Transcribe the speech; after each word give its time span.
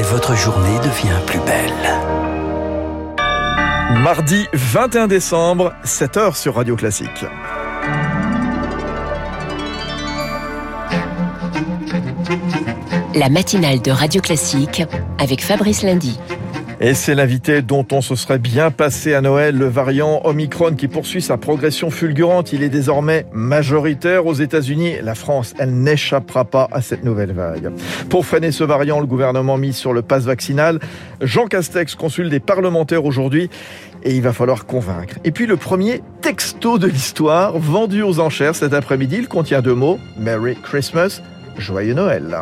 et 0.00 0.02
votre 0.02 0.34
journée 0.34 0.78
devient 0.78 1.20
plus 1.26 1.40
belle. 1.40 1.72
Mardi 4.02 4.46
21 4.54 5.08
décembre, 5.08 5.74
7h 5.84 6.34
sur 6.34 6.54
Radio 6.54 6.74
Classique. 6.74 7.26
La 13.14 13.28
matinale 13.28 13.82
de 13.82 13.90
Radio 13.90 14.22
Classique 14.22 14.82
avec 15.18 15.44
Fabrice 15.44 15.82
Lundy. 15.82 16.18
Et 16.82 16.94
c'est 16.94 17.14
l'invité 17.14 17.60
dont 17.60 17.86
on 17.92 18.00
se 18.00 18.14
serait 18.14 18.38
bien 18.38 18.70
passé 18.70 19.12
à 19.12 19.20
Noël, 19.20 19.54
le 19.54 19.66
variant 19.66 20.22
Omicron 20.24 20.74
qui 20.74 20.88
poursuit 20.88 21.20
sa 21.20 21.36
progression 21.36 21.90
fulgurante. 21.90 22.54
Il 22.54 22.62
est 22.62 22.70
désormais 22.70 23.26
majoritaire 23.34 24.24
aux 24.24 24.32
États-Unis. 24.32 24.94
La 25.02 25.14
France, 25.14 25.52
elle 25.58 25.74
n'échappera 25.74 26.46
pas 26.46 26.68
à 26.72 26.80
cette 26.80 27.04
nouvelle 27.04 27.32
vague. 27.32 27.70
Pour 28.08 28.24
freiner 28.24 28.50
ce 28.50 28.64
variant, 28.64 28.98
le 28.98 29.04
gouvernement 29.04 29.58
mise 29.58 29.76
sur 29.76 29.92
le 29.92 30.00
pass 30.00 30.24
vaccinal. 30.24 30.78
Jean 31.20 31.48
Castex 31.48 31.94
consulte 31.96 32.30
des 32.30 32.40
parlementaires 32.40 33.04
aujourd'hui 33.04 33.50
et 34.02 34.14
il 34.14 34.22
va 34.22 34.32
falloir 34.32 34.64
convaincre. 34.64 35.16
Et 35.24 35.32
puis 35.32 35.44
le 35.44 35.58
premier 35.58 36.00
texto 36.22 36.78
de 36.78 36.86
l'histoire, 36.86 37.58
vendu 37.58 38.00
aux 38.00 38.20
enchères 38.20 38.54
cet 38.54 38.72
après-midi, 38.72 39.16
il 39.18 39.28
contient 39.28 39.60
deux 39.60 39.74
mots, 39.74 39.98
Merry 40.16 40.56
Christmas, 40.56 41.20
Joyeux 41.58 41.92
Noël. 41.92 42.34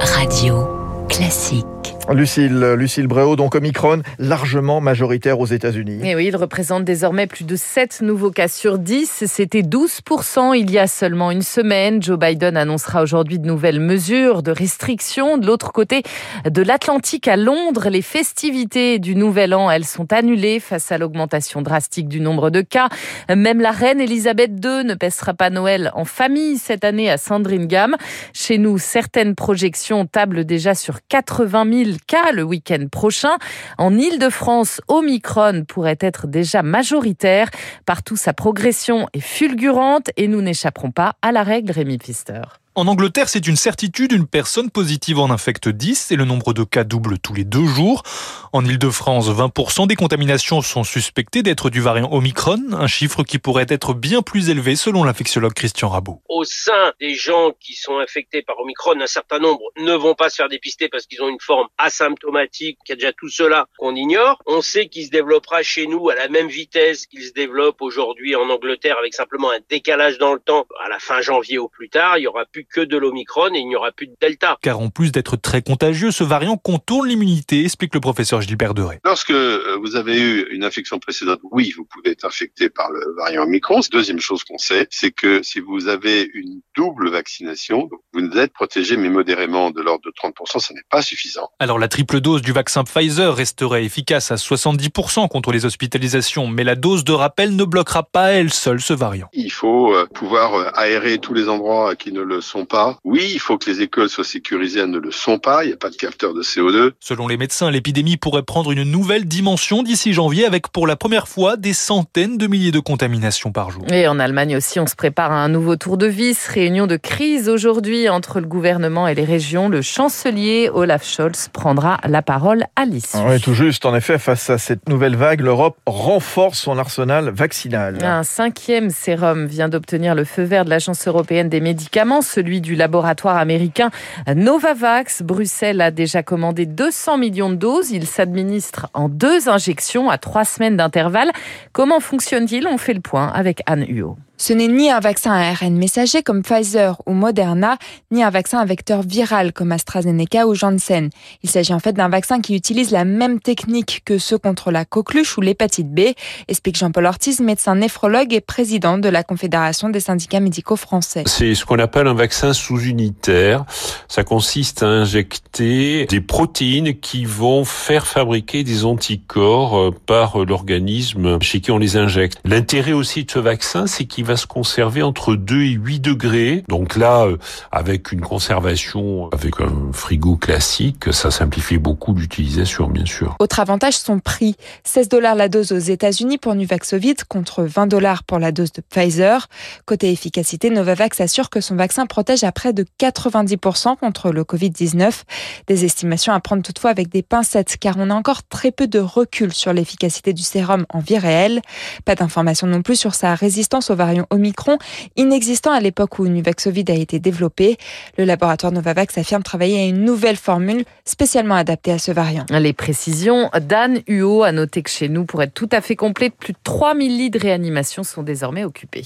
Radio 0.00 0.68
Classique. 1.08 1.77
Lucille, 2.12 2.74
Lucille 2.76 3.06
Bréau, 3.06 3.36
donc 3.36 3.54
Omicron, 3.54 4.02
largement 4.18 4.80
majoritaire 4.80 5.40
aux 5.40 5.46
États-Unis. 5.46 6.00
Et 6.04 6.14
oui, 6.14 6.26
il 6.26 6.36
représente 6.36 6.84
désormais 6.84 7.26
plus 7.26 7.44
de 7.44 7.54
7 7.54 8.00
nouveaux 8.02 8.30
cas 8.30 8.48
sur 8.48 8.78
10. 8.78 9.24
C'était 9.26 9.62
12% 9.62 10.58
il 10.58 10.70
y 10.70 10.78
a 10.78 10.86
seulement 10.86 11.30
une 11.30 11.42
semaine. 11.42 12.02
Joe 12.02 12.18
Biden 12.18 12.56
annoncera 12.56 13.02
aujourd'hui 13.02 13.38
de 13.38 13.46
nouvelles 13.46 13.80
mesures 13.80 14.42
de 14.42 14.50
restriction. 14.50 15.38
De 15.38 15.46
l'autre 15.46 15.72
côté 15.72 16.02
de 16.48 16.62
l'Atlantique 16.62 17.28
à 17.28 17.36
Londres, 17.36 17.88
les 17.90 18.02
festivités 18.02 18.98
du 18.98 19.14
Nouvel 19.14 19.54
An, 19.54 19.70
elles 19.70 19.84
sont 19.84 20.12
annulées 20.12 20.60
face 20.60 20.90
à 20.90 20.98
l'augmentation 20.98 21.62
drastique 21.62 22.08
du 22.08 22.20
nombre 22.20 22.50
de 22.50 22.62
cas. 22.62 22.88
Même 23.28 23.60
la 23.60 23.70
reine 23.70 24.00
Elisabeth 24.00 24.52
II 24.64 24.84
ne 24.84 24.94
pèsera 24.94 25.34
pas 25.34 25.50
Noël 25.50 25.90
en 25.94 26.04
famille 26.04 26.56
cette 26.56 26.84
année 26.84 27.10
à 27.10 27.18
Sandringham. 27.18 27.96
Chez 28.32 28.58
nous, 28.58 28.78
certaines 28.78 29.34
projections 29.34 30.06
tablent 30.06 30.44
déjà 30.44 30.74
sur 30.74 31.00
80 31.08 31.84
000 31.84 31.97
cas 32.06 32.32
le 32.32 32.42
week-end 32.42 32.86
prochain. 32.90 33.36
En 33.76 33.96
Ile-de-France, 33.96 34.80
Omicron 34.88 35.64
pourrait 35.66 35.98
être 36.00 36.26
déjà 36.26 36.62
majoritaire. 36.62 37.50
Partout, 37.86 38.16
sa 38.16 38.32
progression 38.32 39.08
est 39.12 39.20
fulgurante 39.20 40.10
et 40.16 40.28
nous 40.28 40.42
n'échapperons 40.42 40.90
pas 40.90 41.14
à 41.22 41.32
la 41.32 41.42
règle 41.42 41.72
Rémi 41.72 41.98
Pfister. 41.98 42.42
En 42.78 42.86
Angleterre, 42.86 43.28
c'est 43.28 43.48
une 43.48 43.56
certitude, 43.56 44.12
une 44.12 44.28
personne 44.28 44.70
positive 44.70 45.18
en 45.18 45.30
infecte 45.30 45.68
10 45.68 46.12
et 46.12 46.16
le 46.16 46.24
nombre 46.24 46.52
de 46.52 46.62
cas 46.62 46.84
double 46.84 47.18
tous 47.18 47.34
les 47.34 47.42
deux 47.42 47.66
jours. 47.66 48.04
En 48.52 48.64
Ile-de-France, 48.64 49.28
20% 49.28 49.88
des 49.88 49.96
contaminations 49.96 50.62
sont 50.62 50.84
suspectées 50.84 51.42
d'être 51.42 51.70
du 51.70 51.80
variant 51.80 52.08
Omicron, 52.12 52.60
un 52.70 52.86
chiffre 52.86 53.24
qui 53.24 53.40
pourrait 53.40 53.66
être 53.68 53.94
bien 53.94 54.22
plus 54.22 54.48
élevé 54.48 54.76
selon 54.76 55.02
l'infectiologue 55.02 55.54
Christian 55.54 55.88
Rabot. 55.88 56.22
Au 56.28 56.44
sein 56.44 56.92
des 57.00 57.16
gens 57.16 57.50
qui 57.58 57.74
sont 57.74 57.98
infectés 57.98 58.42
par 58.42 58.60
Omicron, 58.60 59.00
un 59.00 59.08
certain 59.08 59.40
nombre 59.40 59.64
ne 59.78 59.94
vont 59.94 60.14
pas 60.14 60.30
se 60.30 60.36
faire 60.36 60.48
dépister 60.48 60.88
parce 60.88 61.06
qu'ils 61.06 61.20
ont 61.20 61.28
une 61.28 61.40
forme 61.40 61.66
asymptomatique, 61.78 62.78
qu'il 62.84 62.92
y 62.92 62.92
a 62.92 62.94
déjà 62.94 63.12
tout 63.12 63.28
cela 63.28 63.66
qu'on 63.78 63.96
ignore. 63.96 64.40
On 64.46 64.60
sait 64.60 64.86
qu'il 64.86 65.04
se 65.04 65.10
développera 65.10 65.64
chez 65.64 65.88
nous 65.88 66.10
à 66.10 66.14
la 66.14 66.28
même 66.28 66.46
vitesse 66.46 67.06
qu'il 67.06 67.24
se 67.24 67.32
développe 67.32 67.82
aujourd'hui 67.82 68.36
en 68.36 68.48
Angleterre 68.48 68.98
avec 69.00 69.14
simplement 69.14 69.50
un 69.50 69.58
décalage 69.68 70.18
dans 70.18 70.32
le 70.32 70.38
temps 70.38 70.64
à 70.84 70.88
la 70.88 71.00
fin 71.00 71.20
janvier 71.22 71.58
au 71.58 71.66
plus 71.66 71.88
tard. 71.88 72.18
Il 72.18 72.22
y 72.22 72.28
aura 72.28 72.44
plus 72.44 72.67
que 72.72 72.80
de 72.80 72.96
l'Omicron 72.96 73.54
et 73.54 73.58
il 73.58 73.68
n'y 73.68 73.76
aura 73.76 73.92
plus 73.92 74.06
de 74.06 74.14
Delta. 74.20 74.56
Car 74.62 74.80
en 74.80 74.90
plus 74.90 75.12
d'être 75.12 75.36
très 75.36 75.62
contagieux, 75.62 76.10
ce 76.10 76.24
variant 76.24 76.56
contourne 76.56 77.08
l'immunité, 77.08 77.64
explique 77.64 77.94
le 77.94 78.00
professeur 78.00 78.40
Gilbert 78.40 78.74
Deré. 78.74 78.98
Lorsque 79.04 79.30
euh, 79.30 79.76
vous 79.80 79.96
avez 79.96 80.20
eu 80.20 80.46
une 80.50 80.64
infection 80.64 80.98
précédente, 80.98 81.40
oui, 81.50 81.72
vous 81.76 81.84
pouvez 81.84 82.10
être 82.10 82.24
infecté 82.24 82.68
par 82.70 82.90
le 82.90 83.14
variant 83.16 83.44
Omicron. 83.44 83.80
Deuxième 83.90 84.20
chose 84.20 84.44
qu'on 84.44 84.58
sait, 84.58 84.86
c'est 84.90 85.10
que 85.10 85.42
si 85.42 85.60
vous 85.60 85.88
avez 85.88 86.28
une 86.34 86.60
double 86.78 87.10
vaccination, 87.10 87.88
vous 88.12 88.38
êtes 88.38 88.52
protégé 88.52 88.96
mais 88.96 89.08
modérément 89.08 89.72
de 89.72 89.82
l'ordre 89.82 90.04
de 90.04 90.12
30%, 90.12 90.60
ce 90.60 90.72
n'est 90.72 90.78
pas 90.88 91.02
suffisant. 91.02 91.48
Alors 91.58 91.76
la 91.76 91.88
triple 91.88 92.20
dose 92.20 92.40
du 92.40 92.52
vaccin 92.52 92.84
Pfizer 92.84 93.34
resterait 93.34 93.84
efficace 93.84 94.30
à 94.30 94.36
70% 94.36 95.26
contre 95.26 95.50
les 95.50 95.64
hospitalisations, 95.64 96.46
mais 96.46 96.62
la 96.62 96.76
dose 96.76 97.02
de 97.02 97.12
rappel 97.12 97.56
ne 97.56 97.64
bloquera 97.64 98.04
pas 98.04 98.30
elle 98.30 98.52
seule 98.52 98.80
ce 98.80 98.92
variant. 98.92 99.28
Il 99.32 99.50
faut 99.50 99.92
euh, 99.92 100.06
pouvoir 100.14 100.54
euh, 100.54 100.70
aérer 100.74 101.18
tous 101.18 101.34
les 101.34 101.48
endroits 101.48 101.96
qui 101.96 102.12
ne 102.12 102.20
le 102.20 102.40
sont 102.40 102.64
pas. 102.64 102.96
Oui, 103.02 103.28
il 103.32 103.40
faut 103.40 103.58
que 103.58 103.68
les 103.68 103.82
écoles 103.82 104.08
soient 104.08 104.22
sécurisées, 104.22 104.78
elles 104.78 104.90
ne 104.90 105.00
le 105.00 105.10
sont 105.10 105.40
pas. 105.40 105.64
Il 105.64 105.68
n'y 105.68 105.74
a 105.74 105.78
pas 105.78 105.90
de 105.90 105.96
capteur 105.96 106.32
de 106.32 106.42
CO2. 106.44 106.92
Selon 107.00 107.26
les 107.26 107.36
médecins, 107.36 107.72
l'épidémie 107.72 108.18
pourrait 108.18 108.44
prendre 108.44 108.70
une 108.70 108.84
nouvelle 108.84 109.24
dimension 109.24 109.82
d'ici 109.82 110.12
janvier 110.12 110.46
avec 110.46 110.68
pour 110.68 110.86
la 110.86 110.94
première 110.94 111.26
fois 111.26 111.56
des 111.56 111.72
centaines 111.72 112.38
de 112.38 112.46
milliers 112.46 112.70
de 112.70 112.78
contaminations 112.78 113.50
par 113.50 113.72
jour. 113.72 113.84
Et 113.90 114.06
en 114.06 114.20
Allemagne 114.20 114.56
aussi, 114.56 114.78
on 114.78 114.86
se 114.86 114.94
prépare 114.94 115.32
à 115.32 115.42
un 115.42 115.48
nouveau 115.48 115.74
tour 115.74 115.98
de 115.98 116.06
vis. 116.06 116.46
Réunion 116.68 116.86
de 116.86 116.98
crise 116.98 117.48
aujourd'hui 117.48 118.10
entre 118.10 118.40
le 118.40 118.46
gouvernement 118.46 119.08
et 119.08 119.14
les 119.14 119.24
régions. 119.24 119.70
Le 119.70 119.80
chancelier 119.80 120.68
Olaf 120.70 121.02
Scholz 121.02 121.48
prendra 121.50 121.96
la 122.06 122.20
parole 122.20 122.64
à 122.76 122.84
l'issue. 122.84 123.16
Oui, 123.26 123.40
tout 123.40 123.54
juste. 123.54 123.86
En 123.86 123.94
effet, 123.94 124.18
face 124.18 124.50
à 124.50 124.58
cette 124.58 124.86
nouvelle 124.86 125.16
vague, 125.16 125.40
l'Europe 125.40 125.78
renforce 125.86 126.58
son 126.58 126.76
arsenal 126.76 127.30
vaccinal. 127.30 128.04
Un 128.04 128.22
cinquième 128.22 128.90
sérum 128.90 129.46
vient 129.46 129.70
d'obtenir 129.70 130.14
le 130.14 130.24
feu 130.24 130.42
vert 130.42 130.66
de 130.66 130.68
l'Agence 130.68 131.08
européenne 131.08 131.48
des 131.48 131.62
médicaments, 131.62 132.20
celui 132.20 132.60
du 132.60 132.74
laboratoire 132.74 133.38
américain 133.38 133.88
Novavax. 134.26 135.22
Bruxelles 135.22 135.80
a 135.80 135.90
déjà 135.90 136.22
commandé 136.22 136.66
200 136.66 137.16
millions 137.16 137.48
de 137.48 137.54
doses. 137.54 137.92
Il 137.92 138.06
s'administre 138.06 138.90
en 138.92 139.08
deux 139.08 139.48
injections 139.48 140.10
à 140.10 140.18
trois 140.18 140.44
semaines 140.44 140.76
d'intervalle. 140.76 141.30
Comment 141.72 142.00
fonctionne-t-il? 142.00 142.66
On 142.66 142.76
fait 142.76 142.92
le 142.92 143.00
point 143.00 143.28
avec 143.28 143.62
Anne 143.64 143.86
Huot. 143.88 144.18
Ce 144.40 144.52
n'est 144.52 144.68
ni 144.68 144.88
un 144.88 145.00
vaccin 145.00 145.32
à 145.32 145.50
ARN 145.50 145.76
messager 145.76 146.22
comme 146.22 146.44
Pfizer 146.44 147.02
ou 147.06 147.12
Moderna, 147.12 147.76
ni 148.12 148.22
un 148.22 148.30
vaccin 148.30 148.60
à 148.60 148.64
vecteur 148.64 149.02
viral 149.02 149.52
comme 149.52 149.72
AstraZeneca 149.72 150.46
ou 150.46 150.54
Janssen. 150.54 151.10
Il 151.42 151.50
s'agit 151.50 151.74
en 151.74 151.80
fait 151.80 151.92
d'un 151.92 152.08
vaccin 152.08 152.40
qui 152.40 152.54
utilise 152.54 152.92
la 152.92 153.04
même 153.04 153.40
technique 153.40 154.02
que 154.04 154.16
ceux 154.16 154.38
contre 154.38 154.70
la 154.70 154.84
coqueluche 154.84 155.36
ou 155.38 155.40
l'hépatite 155.40 155.92
B, 155.92 156.12
explique 156.46 156.78
Jean-Paul 156.78 157.06
Ortiz, 157.06 157.40
médecin 157.40 157.74
néphrologue 157.74 158.32
et 158.32 158.40
président 158.40 158.96
de 158.96 159.08
la 159.08 159.24
Confédération 159.24 159.88
des 159.88 159.98
syndicats 159.98 160.38
médicaux 160.38 160.76
français. 160.76 161.24
C'est 161.26 161.56
ce 161.56 161.64
qu'on 161.64 161.80
appelle 161.80 162.06
un 162.06 162.14
vaccin 162.14 162.52
sous-unitaire. 162.52 163.64
Ça 164.06 164.22
consiste 164.22 164.84
à 164.84 164.86
injecter 164.86 166.06
des 166.06 166.20
protéines 166.20 166.94
qui 167.00 167.24
vont 167.24 167.64
faire 167.64 168.06
fabriquer 168.06 168.62
des 168.62 168.84
anticorps 168.84 169.78
euh, 169.78 169.90
par 170.06 170.38
l'organisme 170.44 171.42
chez 171.42 171.60
qui 171.60 171.72
on 171.72 171.78
les 171.78 171.96
injecte. 171.96 172.38
L'intérêt 172.44 172.92
aussi 172.92 173.24
de 173.24 173.30
ce 173.32 173.40
vaccin, 173.40 173.88
c'est 173.88 174.04
qu'il 174.04 174.27
va 174.28 174.36
se 174.36 174.46
conserver 174.46 175.02
entre 175.02 175.34
2 175.34 175.62
et 175.62 175.70
8 175.70 176.00
degrés. 176.00 176.62
Donc 176.68 176.96
là, 176.96 177.24
euh, 177.24 177.38
avec 177.72 178.12
une 178.12 178.20
conservation 178.20 179.30
avec 179.32 179.58
un 179.60 179.90
frigo 179.92 180.36
classique, 180.36 181.12
ça 181.12 181.30
simplifie 181.30 181.78
beaucoup 181.78 182.12
l'utilisation, 182.12 182.88
bien 182.88 183.06
sûr. 183.06 183.36
Autre 183.38 183.58
avantage, 183.60 183.94
son 183.94 184.18
prix. 184.18 184.54
16 184.84 185.08
dollars 185.08 185.34
la 185.34 185.48
dose 185.48 185.72
aux 185.72 185.78
États-Unis 185.78 186.36
pour 186.36 186.54
Nuvaxovid 186.54 187.24
contre 187.24 187.62
20 187.62 187.86
dollars 187.86 188.22
pour 188.22 188.38
la 188.38 188.52
dose 188.52 188.70
de 188.72 188.82
Pfizer. 188.82 189.48
Côté 189.86 190.12
efficacité, 190.12 190.68
Novavax 190.68 191.22
assure 191.22 191.48
que 191.48 191.62
son 191.62 191.76
vaccin 191.76 192.04
protège 192.04 192.44
à 192.44 192.52
près 192.52 192.74
de 192.74 192.84
90% 193.00 193.96
contre 193.96 194.30
le 194.30 194.44
Covid-19. 194.44 195.22
Des 195.68 195.86
estimations 195.86 196.34
à 196.34 196.40
prendre 196.40 196.62
toutefois 196.62 196.90
avec 196.90 197.08
des 197.08 197.22
pincettes 197.22 197.78
car 197.78 197.94
on 197.98 198.10
a 198.10 198.14
encore 198.14 198.42
très 198.46 198.72
peu 198.72 198.86
de 198.86 198.98
recul 198.98 199.54
sur 199.54 199.72
l'efficacité 199.72 200.34
du 200.34 200.42
sérum 200.42 200.84
en 200.90 200.98
vie 200.98 201.16
réelle. 201.16 201.62
Pas 202.04 202.14
d'informations 202.14 202.66
non 202.66 202.82
plus 202.82 202.96
sur 202.96 203.14
sa 203.14 203.34
résistance 203.34 203.90
au 203.90 203.96
Omicron, 204.30 204.78
inexistant 205.16 205.72
à 205.72 205.80
l'époque 205.80 206.18
où 206.18 206.26
Nuvaxovid 206.26 206.90
a 206.90 206.94
été 206.94 207.18
développé. 207.18 207.76
Le 208.16 208.24
laboratoire 208.24 208.72
Novavax 208.72 209.18
affirme 209.18 209.42
travailler 209.42 209.80
à 209.80 209.86
une 209.86 210.04
nouvelle 210.04 210.36
formule 210.36 210.84
spécialement 211.04 211.54
adaptée 211.54 211.92
à 211.92 211.98
ce 211.98 212.12
variant. 212.12 212.46
Les 212.50 212.72
précisions 212.72 213.50
d'Anne 213.60 214.00
Huot 214.08 214.42
a 214.42 214.52
noté 214.52 214.82
que 214.82 214.90
chez 214.90 215.08
nous, 215.08 215.24
pour 215.24 215.42
être 215.42 215.54
tout 215.54 215.68
à 215.72 215.80
fait 215.80 215.96
complète, 215.96 216.34
plus 216.34 216.52
de 216.52 216.58
3000 216.64 217.16
lits 217.16 217.30
de 217.30 217.38
réanimation 217.38 218.02
sont 218.02 218.22
désormais 218.22 218.64
occupés. 218.64 219.04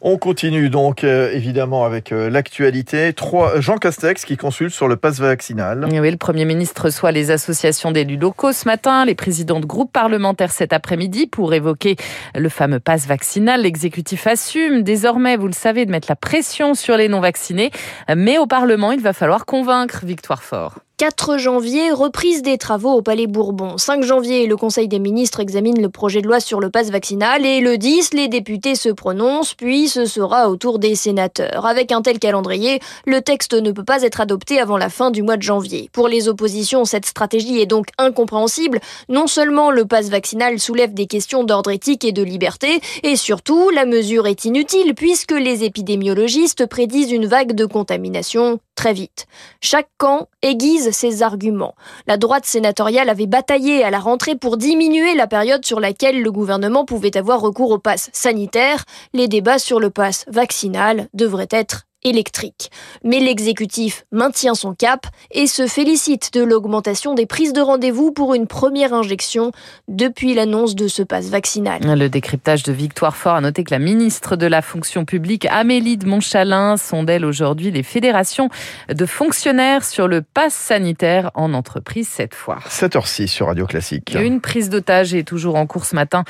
On 0.00 0.16
continue 0.16 0.70
donc 0.70 1.02
euh, 1.02 1.32
évidemment 1.32 1.84
avec 1.84 2.12
euh, 2.12 2.30
l'actualité. 2.30 3.12
Trois 3.12 3.60
Jean 3.60 3.78
Castex 3.78 4.24
qui 4.24 4.36
consulte 4.36 4.72
sur 4.72 4.88
le 4.88 4.96
pass 4.96 5.18
vaccinal. 5.18 5.86
Oui, 5.90 6.10
le 6.10 6.16
Premier 6.16 6.44
ministre 6.44 6.84
reçoit 6.84 7.12
les 7.12 7.30
associations 7.30 7.90
d'élus 7.90 8.16
locaux 8.16 8.52
ce 8.52 8.66
matin, 8.66 9.04
les 9.04 9.14
présidents 9.14 9.60
de 9.60 9.66
groupes 9.66 9.92
parlementaires 9.92 10.52
cet 10.52 10.72
après-midi 10.72 11.26
pour 11.26 11.52
évoquer 11.52 11.96
le 12.34 12.48
fameux 12.48 12.80
pass 12.80 13.06
vaccinal. 13.06 13.62
L'exécutif 13.62 14.26
assume 14.26 14.82
désormais, 14.82 15.36
vous 15.36 15.48
le 15.48 15.52
savez, 15.52 15.84
de 15.84 15.90
mettre 15.90 16.08
la 16.08 16.16
pression 16.16 16.74
sur 16.74 16.96
les 16.96 17.08
non-vaccinés. 17.08 17.70
Mais 18.14 18.38
au 18.38 18.46
Parlement, 18.46 18.92
il 18.92 19.00
va 19.00 19.12
falloir 19.12 19.46
convaincre 19.46 20.04
Victoire 20.04 20.42
Fort. 20.42 20.78
4 20.98 21.38
janvier, 21.38 21.92
reprise 21.92 22.42
des 22.42 22.58
travaux 22.58 22.90
au 22.90 23.02
Palais 23.02 23.28
Bourbon. 23.28 23.78
5 23.78 24.02
janvier, 24.02 24.48
le 24.48 24.56
Conseil 24.56 24.88
des 24.88 24.98
ministres 24.98 25.38
examine 25.38 25.80
le 25.80 25.90
projet 25.90 26.22
de 26.22 26.26
loi 26.26 26.40
sur 26.40 26.58
le 26.58 26.70
passe 26.70 26.90
vaccinal 26.90 27.46
et 27.46 27.60
le 27.60 27.78
10, 27.78 28.14
les 28.14 28.26
députés 28.26 28.74
se 28.74 28.88
prononcent, 28.88 29.54
puis 29.54 29.88
ce 29.88 30.06
sera 30.06 30.50
au 30.50 30.56
tour 30.56 30.80
des 30.80 30.96
sénateurs. 30.96 31.66
Avec 31.66 31.92
un 31.92 32.02
tel 32.02 32.18
calendrier, 32.18 32.80
le 33.06 33.22
texte 33.22 33.54
ne 33.54 33.70
peut 33.70 33.84
pas 33.84 34.02
être 34.02 34.20
adopté 34.20 34.58
avant 34.58 34.76
la 34.76 34.88
fin 34.88 35.12
du 35.12 35.22
mois 35.22 35.36
de 35.36 35.42
janvier. 35.42 35.88
Pour 35.92 36.08
les 36.08 36.28
oppositions, 36.28 36.84
cette 36.84 37.06
stratégie 37.06 37.60
est 37.60 37.66
donc 37.66 37.86
incompréhensible. 37.96 38.80
Non 39.08 39.28
seulement 39.28 39.70
le 39.70 39.84
passe 39.84 40.08
vaccinal 40.08 40.58
soulève 40.58 40.94
des 40.94 41.06
questions 41.06 41.44
d'ordre 41.44 41.70
éthique 41.70 42.04
et 42.04 42.10
de 42.10 42.24
liberté, 42.24 42.80
et 43.04 43.14
surtout, 43.14 43.70
la 43.70 43.84
mesure 43.84 44.26
est 44.26 44.44
inutile 44.44 44.96
puisque 44.96 45.30
les 45.30 45.62
épidémiologistes 45.62 46.66
prédisent 46.66 47.12
une 47.12 47.26
vague 47.26 47.52
de 47.52 47.66
contamination 47.66 48.58
très 48.78 48.92
vite. 48.92 49.26
Chaque 49.60 49.88
camp 49.98 50.28
aiguise 50.40 50.87
ses 50.90 51.22
arguments. 51.22 51.74
La 52.06 52.16
droite 52.16 52.44
sénatoriale 52.44 53.08
avait 53.08 53.26
bataillé 53.26 53.82
à 53.82 53.90
la 53.90 53.98
rentrée 53.98 54.36
pour 54.36 54.56
diminuer 54.56 55.14
la 55.14 55.26
période 55.26 55.64
sur 55.64 55.80
laquelle 55.80 56.22
le 56.22 56.32
gouvernement 56.32 56.84
pouvait 56.84 57.16
avoir 57.16 57.40
recours 57.40 57.70
au 57.70 57.78
pass 57.78 58.10
sanitaire. 58.12 58.84
Les 59.12 59.28
débats 59.28 59.58
sur 59.58 59.80
le 59.80 59.90
pass 59.90 60.24
vaccinal 60.28 61.08
devraient 61.14 61.48
être 61.50 61.87
électrique. 62.04 62.70
Mais 63.04 63.20
l'exécutif 63.20 64.04
maintient 64.12 64.54
son 64.54 64.74
cap 64.74 65.06
et 65.30 65.46
se 65.46 65.66
félicite 65.66 66.32
de 66.32 66.42
l'augmentation 66.42 67.14
des 67.14 67.26
prises 67.26 67.52
de 67.52 67.60
rendez-vous 67.60 68.12
pour 68.12 68.34
une 68.34 68.46
première 68.46 68.94
injection 68.94 69.52
depuis 69.88 70.34
l'annonce 70.34 70.74
de 70.74 70.88
ce 70.88 71.02
passe 71.02 71.28
vaccinal. 71.28 71.80
Le 71.82 72.08
décryptage 72.08 72.62
de 72.62 72.72
Victoire 72.72 73.16
Fort 73.16 73.34
a 73.34 73.40
noté 73.40 73.64
que 73.64 73.72
la 73.72 73.78
ministre 73.78 74.36
de 74.36 74.46
la 74.46 74.62
fonction 74.62 75.04
publique, 75.04 75.46
Amélie 75.46 75.96
de 75.96 76.06
Montchalin, 76.06 76.76
sondelle 76.76 77.24
aujourd'hui 77.24 77.70
les 77.70 77.82
fédérations 77.82 78.48
de 78.88 79.06
fonctionnaires 79.06 79.84
sur 79.84 80.08
le 80.08 80.22
pass 80.22 80.54
sanitaire 80.54 81.30
en 81.34 81.52
entreprise 81.54 82.08
cette 82.08 82.34
fois. 82.34 82.58
7h06 82.68 83.26
sur 83.26 83.46
Radio 83.46 83.66
Classique. 83.66 84.16
Une 84.18 84.40
prise 84.40 84.70
d'otage 84.70 85.14
est 85.14 85.24
toujours 85.24 85.56
en 85.56 85.66
cours 85.66 85.84
ce 85.84 85.94
matin 85.94 86.24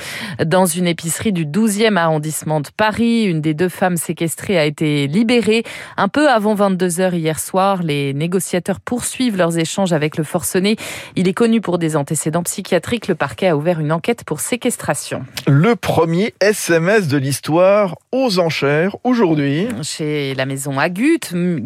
dans 0.44 0.67
une 0.67 0.87
épicerie 0.87 1.32
du 1.32 1.47
12e 1.47 1.97
arrondissement 1.97 2.61
de 2.61 2.69
Paris. 2.76 3.25
Une 3.25 3.41
des 3.41 3.55
deux 3.55 3.69
femmes 3.69 3.97
séquestrées 3.97 4.59
a 4.59 4.65
été 4.65 5.06
libérée 5.06 5.65
un 5.97 6.09
peu 6.09 6.29
avant 6.29 6.55
22 6.55 7.00
heures 7.00 7.15
hier 7.15 7.38
soir, 7.38 7.82
les 7.82 8.15
négociateurs 8.15 8.81
poursuivent 8.81 9.37
leurs 9.37 9.59
échanges 9.59 9.93
avec 9.93 10.17
le 10.17 10.25
forcené. 10.25 10.76
Il 11.17 11.29
est 11.29 11.35
connu 11.35 11.61
pour 11.61 11.79
des 11.79 11.97
antécédents 11.97 12.43
psychiatriques. 12.43 13.09
Le 13.09 13.15
parquet 13.15 13.49
a 13.49 13.56
ouvert 13.56 13.81
une 13.81 13.93
enquête 13.93 14.25
pour 14.25 14.41
séquestration. 14.41 15.25
Le 15.47 15.76
premier 15.76 16.35
SMS 16.41 17.09
de 17.09 17.17
l'histoire 17.17 17.97
aux 18.12 18.38
enchères 18.38 18.97
aujourd'hui. 19.05 19.69
Chez 19.82 20.35
la 20.35 20.47
maison 20.47 20.79
Agut, 20.79 21.20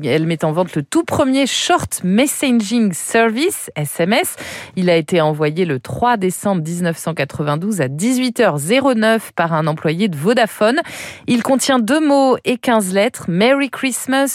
elle 0.04 0.26
met 0.26 0.44
en 0.44 0.52
vente 0.52 0.74
le 0.74 0.82
tout 0.82 1.04
premier 1.04 1.46
Short 1.46 2.00
Messaging 2.04 2.92
Service, 2.92 3.70
SMS. 3.76 4.36
Il 4.76 4.90
a 4.90 4.96
été 4.96 5.20
envoyé 5.20 5.64
le 5.64 5.80
3 5.80 6.16
décembre 6.16 6.62
1992 6.62 7.80
à 7.80 7.88
18h09 7.88 9.20
par 9.34 9.52
un 9.52 9.66
employé 9.66 10.08
de 10.08 10.16
Vodafone. 10.16 10.80
Il 11.26 11.42
contient 11.42 11.78
deux 11.78 12.06
mots 12.06 12.36
et 12.44 12.58
15 12.58 12.92
lettres. 12.94 13.24
Merry 13.28 13.70
Christmas, 13.70 13.81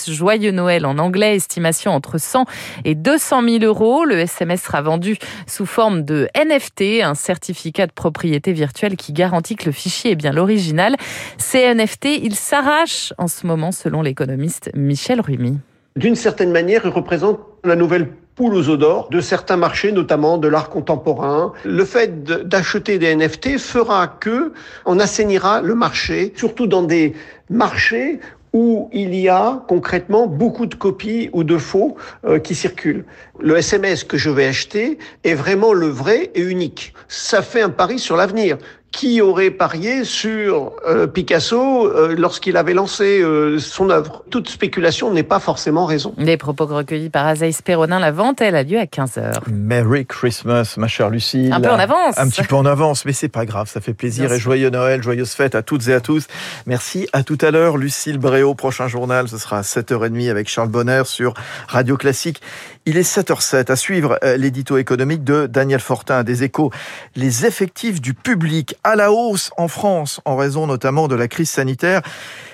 joyeux 0.08 0.52
Noël 0.52 0.86
en 0.86 0.98
anglais, 0.98 1.36
estimation 1.36 1.92
entre 1.92 2.18
100 2.18 2.46
et 2.86 2.96
200 2.96 3.44
000 3.44 3.64
euros. 3.64 4.04
Le 4.06 4.20
SMS 4.20 4.64
sera 4.64 4.82
vendu 4.82 5.18
sous 5.46 5.66
forme 5.66 6.04
de 6.04 6.28
NFT, 6.36 7.04
un 7.04 7.16
certificat 7.16 7.88
de 7.88 7.94
propriété 7.94 8.52
virtuelle 8.52 8.98
qui 8.98 9.14
garantit 9.14 9.56
que 9.56 9.66
le 9.66 9.72
fichier 9.72 10.12
est 10.12 10.16
bien 10.16 10.32
l'original. 10.32 10.96
Ces 11.38 11.74
NFT, 11.74 12.06
ils 12.24 12.36
s'arrachent 12.36 13.14
en 13.18 13.28
ce 13.28 13.48
moment 13.48 13.72
selon 13.72 14.02
l'économiste 14.02 14.70
Michel 14.76 15.22
Rumi. 15.22 15.58
D'une 15.96 16.16
certaine 16.16 16.52
manière, 16.52 16.82
ils 16.86 16.92
représentent 16.92 17.40
la 17.64 17.76
nouvelle 17.76 18.10
poule 18.36 18.54
aux 18.54 18.70
œufs 18.70 18.78
d'or 18.78 19.10
de 19.10 19.20
certains 19.20 19.58
marchés, 19.58 19.92
notamment 19.92 20.38
de 20.38 20.48
l'art 20.48 20.70
contemporain. 20.70 21.54
Le 21.66 21.86
fait 21.86 22.24
d'acheter 22.24 23.00
des 23.00 23.16
NFT 23.16 23.58
fera 23.58 24.08
que 24.08 24.54
on 24.86 25.00
assainira 25.00 25.62
le 25.62 25.74
marché, 25.74 26.34
surtout 26.36 26.68
dans 26.68 26.84
des 26.84 27.16
marchés 27.50 28.20
où 28.54 28.90
il 28.94 29.14
y 29.16 29.30
a 29.30 29.64
concrètement 29.68 30.28
beaucoup 30.28 30.66
de 30.66 30.76
copies 30.76 31.30
ou 31.34 31.44
de 31.44 31.58
faux 31.58 31.98
euh, 32.26 32.40
qui 32.40 32.56
circulent. 32.56 33.06
Le 33.40 33.58
SMS 33.58 34.04
que 34.04 34.18
je 34.18 34.30
vais 34.30 34.46
acheter 34.46 34.98
est 35.24 35.34
vraiment 35.34 35.74
le 35.74 35.88
vrai 35.88 36.32
et 36.36 36.42
unique. 36.42 36.94
Ça 37.08 37.42
fait 37.42 37.62
un 37.62 37.70
pari 37.70 38.00
sur 38.00 38.16
l'avenir 38.16 38.58
qui 38.98 39.22
aurait 39.22 39.52
parié 39.52 40.04
sur 40.04 40.72
euh, 40.88 41.06
Picasso 41.06 41.86
euh, 41.86 42.16
lorsqu'il 42.18 42.58
avait 42.58 42.74
lancé 42.74 43.22
euh, 43.22 43.60
son 43.60 43.92
œuvre 43.92 44.24
Toute 44.32 44.50
spéculation 44.50 45.14
n'est 45.14 45.22
pas 45.22 45.40
forcément 45.40 45.86
raison. 45.86 46.16
Les 46.18 46.36
propos 46.36 46.66
recueillis 46.66 47.12
par 47.12 47.28
Azaïs 47.28 47.62
Perronin, 47.62 48.00
la 48.00 48.12
vente, 48.12 48.42
elle 48.42 48.56
a 48.56 48.64
lieu 48.64 48.80
à 48.80 48.86
15h. 48.86 49.42
Merry 49.52 50.08
Christmas, 50.08 50.74
ma 50.78 50.88
chère 50.88 51.12
Lucie. 51.12 51.52
Un 51.54 51.62
peu 51.62 51.70
en 51.70 51.78
avance. 51.78 52.18
Un 52.18 52.28
petit 52.28 52.42
peu 52.42 52.56
en 52.56 52.66
avance, 52.66 53.06
mais 53.06 53.14
c'est 53.14 53.30
pas 53.30 53.46
grave, 53.46 53.70
ça 53.70 53.82
fait 53.82 53.94
plaisir. 53.94 54.34
Et 54.34 54.40
joyeux 54.40 54.72
Noël, 54.72 55.04
joyeuse 55.04 55.32
fête 55.32 55.54
à 55.54 55.62
toutes 55.62 55.88
et 55.90 55.94
à 55.94 56.02
tous. 56.02 56.26
Merci, 56.66 57.08
à 57.14 57.22
tout 57.22 57.38
à 57.42 57.52
l'heure. 57.52 57.78
Lucille 57.78 58.18
Bréau, 58.18 58.56
prochain 58.56 58.88
journal, 58.88 59.28
ce 59.28 59.38
sera 59.38 59.60
à 59.60 59.62
7h30 59.62 60.32
avec 60.32 60.50
Charles 60.50 60.70
Bonner 60.70 61.04
sur 61.06 61.36
Radio 61.68 61.98
Classique. 61.98 62.42
Il 62.88 62.98
est 62.98 63.08
7h07. 63.08 63.72
À 63.72 63.76
suivre 63.76 64.18
l'édito 64.38 64.78
économique 64.78 65.24
de 65.24 65.46
Daniel 65.46 65.82
Fortin 65.82 66.24
des 66.24 66.44
Échos. 66.44 66.72
Les 67.16 67.46
effectifs 67.46 68.02
du 68.02 68.14
public 68.14 68.76
à 68.88 68.96
la 68.96 69.12
hausse 69.12 69.52
en 69.58 69.68
France 69.68 70.22
en 70.24 70.38
raison 70.38 70.66
notamment 70.66 71.10
de 71.10 71.16
la 71.16 71.28
crise 71.28 71.50
sanitaire. 71.50 72.02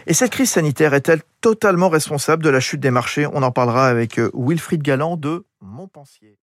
Et 0.07 0.15
cette 0.15 0.31
crise 0.31 0.49
sanitaire 0.49 0.95
est-elle 0.95 1.21
totalement 1.41 1.89
responsable 1.89 2.43
de 2.43 2.49
la 2.49 2.59
chute 2.59 2.79
des 2.79 2.89
marchés? 2.89 3.27
On 3.31 3.43
en 3.43 3.51
parlera 3.51 3.87
avec 3.87 4.19
Wilfried 4.33 4.81
Galland 4.81 5.15
de 5.15 5.45
Montpensier. 5.61 6.39